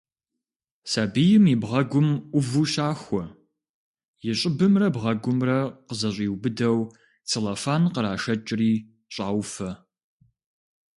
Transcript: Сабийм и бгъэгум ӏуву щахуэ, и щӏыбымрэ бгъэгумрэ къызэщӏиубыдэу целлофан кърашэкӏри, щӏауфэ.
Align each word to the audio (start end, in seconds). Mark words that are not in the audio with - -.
Сабийм 0.91 1.43
и 1.53 1.55
бгъэгум 1.61 2.09
ӏуву 2.31 2.63
щахуэ, 2.71 3.23
и 4.29 4.31
щӏыбымрэ 4.39 4.87
бгъэгумрэ 4.95 5.57
къызэщӏиубыдэу 5.87 6.77
целлофан 7.29 7.83
кърашэкӏри, 7.93 8.71
щӏауфэ. 9.13 9.69